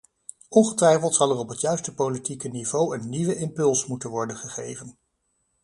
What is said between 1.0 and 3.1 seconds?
zal er op het juiste politieke niveau een